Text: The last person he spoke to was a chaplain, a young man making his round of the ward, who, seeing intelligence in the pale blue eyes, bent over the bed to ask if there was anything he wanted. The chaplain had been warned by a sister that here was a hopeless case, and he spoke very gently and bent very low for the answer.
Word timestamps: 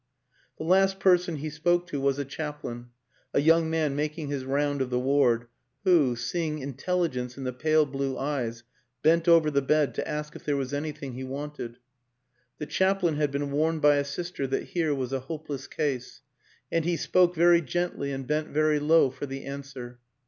The 0.57 0.63
last 0.63 0.99
person 0.99 1.35
he 1.35 1.49
spoke 1.51 1.85
to 1.89 2.01
was 2.01 2.17
a 2.17 2.25
chaplain, 2.25 2.87
a 3.35 3.39
young 3.39 3.69
man 3.69 3.95
making 3.95 4.29
his 4.29 4.45
round 4.45 4.81
of 4.81 4.89
the 4.89 4.97
ward, 4.97 5.45
who, 5.83 6.15
seeing 6.15 6.57
intelligence 6.57 7.37
in 7.37 7.43
the 7.43 7.53
pale 7.53 7.85
blue 7.85 8.17
eyes, 8.17 8.63
bent 9.03 9.27
over 9.27 9.51
the 9.51 9.61
bed 9.61 9.93
to 9.93 10.07
ask 10.07 10.35
if 10.35 10.43
there 10.43 10.57
was 10.57 10.73
anything 10.73 11.13
he 11.13 11.23
wanted. 11.23 11.77
The 12.57 12.65
chaplain 12.65 13.17
had 13.17 13.29
been 13.29 13.51
warned 13.51 13.83
by 13.83 13.97
a 13.97 14.03
sister 14.03 14.47
that 14.47 14.69
here 14.69 14.95
was 14.95 15.13
a 15.13 15.19
hopeless 15.29 15.67
case, 15.67 16.23
and 16.71 16.83
he 16.83 16.97
spoke 16.97 17.35
very 17.35 17.61
gently 17.61 18.11
and 18.11 18.25
bent 18.25 18.47
very 18.47 18.79
low 18.79 19.11
for 19.11 19.27
the 19.27 19.43
answer. 19.45 19.99